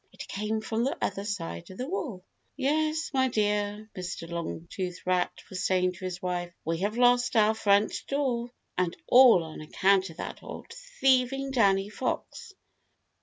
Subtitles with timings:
[0.11, 2.23] It came from the other side of the wall.
[2.57, 4.27] "Yes, my dear," Mr.
[4.27, 9.43] Longtooth Rat was saying to his wife, "we have lost our front door, and all
[9.43, 12.53] on account of that old thieving Danny Fox."